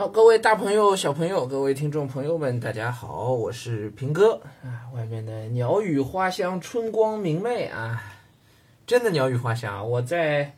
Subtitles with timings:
[0.00, 4.88] 好，各位大朋友、小朋友，各位听众朋友们，大家好，我是平哥啊。
[4.94, 8.02] 外面的鸟语花香，春光明媚啊，
[8.86, 9.86] 真的鸟语花香！
[9.90, 10.54] 我在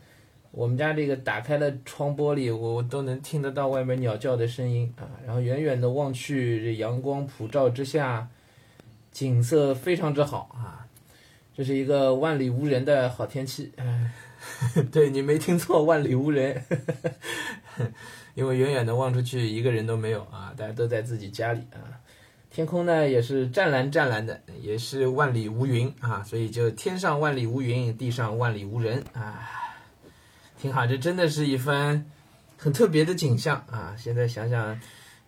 [0.51, 5.03] 我们家这个打开了窗玻璃，我都能听得到外面鸟叫的声音啊。
[5.25, 8.29] 然后远远的望去，这阳光普照之下，
[9.11, 10.87] 景色非常之好啊。
[11.53, 14.09] 这是一个万里无人的好天气， 哎，
[14.89, 16.63] 对你没听错，万里无人。
[18.35, 22.01] 因为远远的望出去，一个人都没有啊，大家都在自己家里啊。
[22.49, 29.49] 天空呢也是湛蓝湛蓝的，也是万里无云啊，所以就天上万里无云，地上万里无人啊，
[30.59, 30.85] 挺好。
[30.85, 32.05] 这真的是一番
[32.57, 33.95] 很特别的景象啊。
[33.97, 34.79] 现在想想，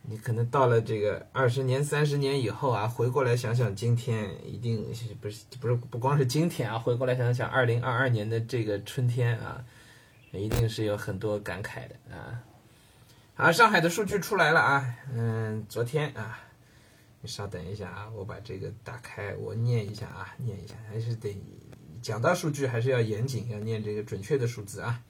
[0.04, 4.86] 你可能到了这个二十年、三十年以后啊，回过来想想今天，一定
[5.20, 9.64] 不是不是不光是今天啊，回过来想想二零二二年的这个春天啊，
[10.32, 12.38] 一定是有很多感慨的啊。
[13.38, 16.40] 好，上海的数据出来了啊，嗯，昨天啊，
[17.20, 21.38] 你稍等一下啊，我把这个打开，我念一下啊，念一下，还是得
[22.02, 25.02] 讲到数据还是要严谨，要念这个准确的数字啊。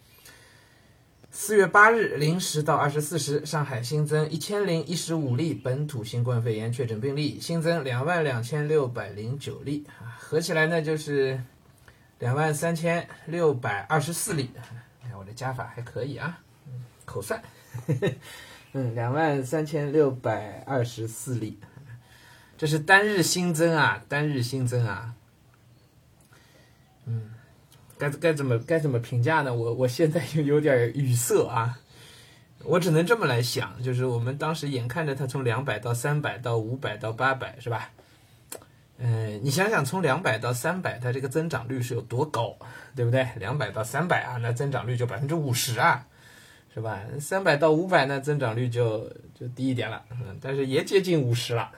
[1.29, 9.85] 四月八日零时到二十四时，上海新增一千零一十五例本土新冠肺炎确诊病例，新增两万两千六百零九例，
[10.17, 11.39] 合起来呢就是
[12.17, 14.49] 两万三千六百二十四例。
[15.03, 16.39] 哎，我的加法还可以啊，
[17.15, 17.41] 口算。
[18.73, 21.57] 嗯，两万三千六百二十四例，
[22.57, 25.13] 这是单日新增啊，单日新增啊。
[27.05, 27.31] 嗯，
[27.97, 29.53] 该该怎么该怎么评价呢？
[29.53, 31.79] 我我现在就有点语塞啊。
[32.65, 37.91] 我只能这么来想，就是我们当时眼看着它从两百到三百到五百到八百，是吧？
[38.97, 42.57] 嗯，你想想，从两百到三百，它这个增长率是有多高，
[42.93, 43.25] 对不对？
[43.37, 46.07] 两百到三百啊，那增长率就百分之五十啊。
[46.75, 46.99] 是吧？
[47.21, 51.71] 三百到五百呢，增长率就就低一点了，嗯，但是也接近五十了，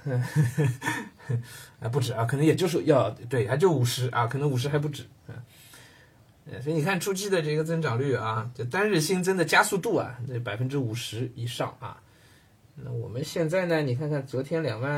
[1.79, 5.35] 啊，不止啊，可能也就是要对，还就五十啊，可能五十还不止，嗯，
[6.63, 12.01] 所以你看初期的这个增长率啊，就单日新增的加速度啊，这百分之五十以上啊，
[12.73, 14.91] 那我们现在呢，你看看昨天两万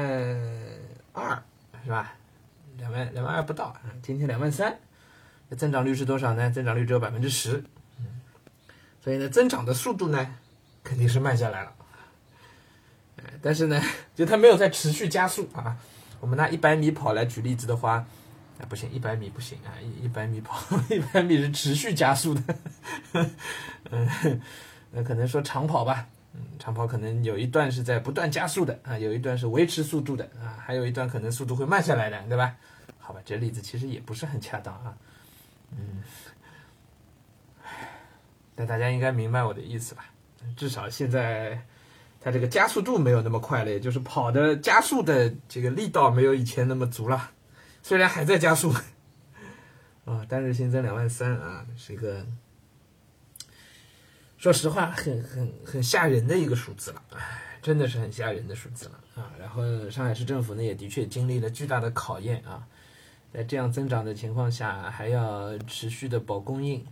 [1.11, 1.43] 二
[1.83, 2.15] 是吧？
[2.77, 4.79] 两万两万二不到，今天两万三，
[5.57, 6.49] 增长率是多少呢？
[6.49, 7.61] 增长率只有百分之十。
[9.03, 10.35] 所以呢，增长的速度呢，
[10.83, 11.73] 肯定是慢下来了。
[13.41, 13.81] 但是呢，
[14.15, 15.77] 就它没有在持续加速啊。
[16.19, 18.05] 我们拿一百米跑来举例子的话，
[18.59, 20.59] 啊，不行，一百米不行啊，一一百米跑，
[20.91, 22.43] 一百米是持续加速的。
[23.91, 24.41] 嗯，
[24.91, 32.55] 那可能说长跑吧，嗯，长跑可能有一段是在不断加速的啊，有一段是维持速度的啊，还有一段可能速度会慢下来的，对吧？
[32.99, 34.93] 好吧，这例子其实也不是很恰当啊，
[35.71, 36.03] 嗯。
[38.59, 40.03] 那大家应该明白我的意思吧？
[40.57, 41.65] 至少现在，
[42.19, 47.31] 它这个加速度没有那么快了，也就是跑的加速的这个力道没有以前那么足了。
[47.81, 48.73] 虽然还在加速，
[50.03, 52.25] 啊，单日新增两万三啊，是一个
[54.37, 57.19] 说实话很很很吓人的一个数字了，哎，
[57.61, 59.31] 真的是很吓人的数字了啊。
[59.39, 62.67] 然后上海市政府呢，也的确经历了巨大的考验啊，
[63.33, 66.85] 在这样增长的情况下，还要持续的保供应。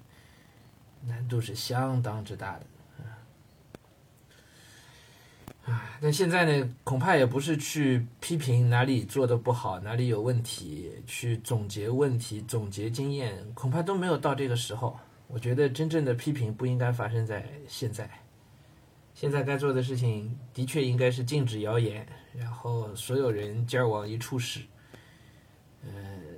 [1.08, 2.66] 难度是相当之大的，
[5.72, 15.00] 啊，但现在呢，恐怕也不是去批评哪里做的不好，哪里有问题，去总结问题、总结经验，恐怕都没有到这个时候。
[15.30, 18.10] 我觉得真正的批评不应该发生在现在，
[19.14, 24.62] 现在该做的事情的确应该是禁止谣言，然后所有人劲儿往一处使，
[25.84, 25.92] 嗯，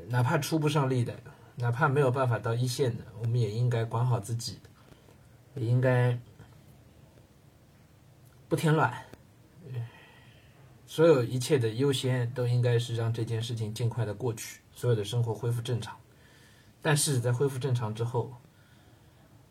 [0.07, 1.19] 哪怕出不上力的。
[1.59, 4.59] 哪怕没有办法到一线的，我们也应该管好自己，
[5.55, 6.17] 也应该
[8.47, 8.93] 不添乱。
[10.87, 15.95] 所有一切的优先都应该是让这件事情尽快的过去，所有的生活恢复正常。
[16.81, 18.33] 但是在恢复正常之后，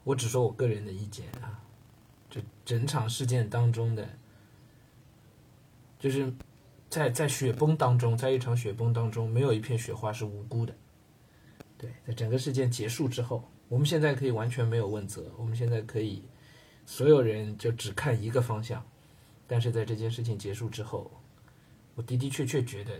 [0.02, 1.60] 我只说我个人的意见啊，
[2.30, 4.08] 这整场事件当中的，
[5.98, 6.32] 就是
[6.88, 10.74] 在在雪崩当中，在一场雪崩当中，没有一片雪花是无辜的。
[11.78, 16.24] 对，在整个事件结束之后，我们现在可以完全没有问责，我们现在可以
[16.84, 18.84] 所有人就只看一个方向。
[19.46, 21.10] 但是在这件事情结束之后，
[21.94, 22.92] 我的的确确觉得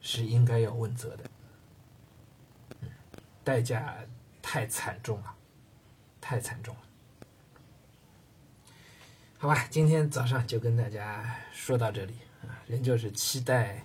[0.00, 1.24] 是应该要问责的，
[2.80, 2.88] 嗯
[3.42, 3.96] 代价
[4.40, 5.34] 太惨重了，
[6.20, 6.80] 太惨重了。
[9.36, 13.84] 好吧，今天早上就跟大家说到这里啊，仍旧是期待。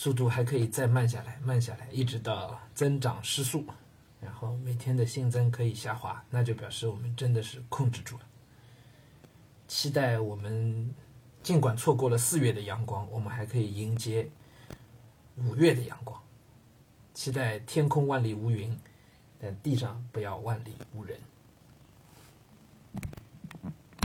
[0.00, 3.62] 速度还可以再慢下来，慢下来，一直到增长失速，
[4.18, 8.22] 然后每天的新增可以下滑，那就表示我们真的是控制住了。
[9.68, 10.94] 期待我们
[11.42, 14.26] 尽管错过了四月的阳光，我们还可以迎接
[15.36, 16.18] 五月的阳光。
[17.12, 18.74] 期待天空万里无云，
[19.38, 21.20] 但地上不要万里无人。